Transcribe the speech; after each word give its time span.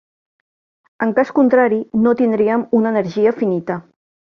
En 1.07 1.11
cas 1.19 1.33
contrari, 1.41 1.79
no 2.07 2.15
tindríem 2.23 2.65
una 2.81 2.95
energia 2.97 3.37
finita. 3.45 3.79